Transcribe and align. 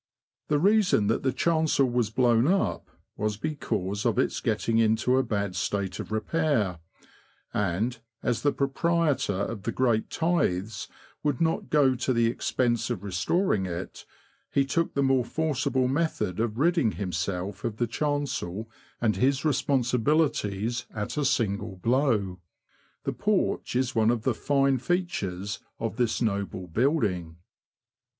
The 0.47 0.57
reason 0.57 1.05
that 1.09 1.21
the 1.21 1.31
chancel 1.31 1.87
was 1.87 2.09
blown 2.09 2.47
up 2.47 2.89
was 3.17 3.37
because 3.37 4.03
of 4.03 4.17
its 4.17 4.41
getting 4.41 4.79
into 4.79 5.15
a 5.15 5.21
bad 5.23 5.55
state 5.55 5.99
of 5.99 6.11
repair; 6.11 6.79
and, 7.53 7.99
as 8.23 8.41
the 8.41 8.51
pro 8.51 8.67
prietor 8.69 9.47
of 9.47 9.61
the 9.61 9.71
great 9.71 10.09
tithes 10.09 10.87
would 11.21 11.39
not 11.39 11.69
go 11.69 11.93
to 11.93 12.13
the 12.13 12.25
expense 12.25 12.89
of 12.89 13.03
restoring 13.03 13.67
it, 13.67 14.07
he 14.49 14.65
took 14.65 14.95
the 14.95 15.03
more 15.03 15.23
forcible 15.23 15.87
method 15.87 16.39
of 16.39 16.57
ridding 16.57 16.93
himself 16.93 17.63
of 17.63 17.77
the 17.77 17.85
chancel 17.85 18.67
and 18.99 19.17
his 19.17 19.45
responsibilities 19.45 20.87
at 20.95 21.15
a 21.15 21.23
single 21.23 21.75
blow. 21.75 22.39
The 23.03 23.13
porch 23.13 23.75
is 23.75 23.93
one 23.93 24.09
of 24.09 24.23
the 24.23 24.33
fine 24.33 24.79
features 24.79 25.59
of 25.79 25.97
this 25.97 26.23
noble 26.23 26.65
building. 26.65 27.35